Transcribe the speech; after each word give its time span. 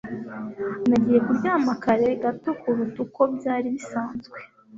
Nagiye 0.87 1.19
kuryama 1.25 1.73
kare 1.83 2.07
gato 2.23 2.49
kuruta 2.59 2.97
uko 3.05 3.21
byari 3.35 3.67
bisanzwe 3.75 4.37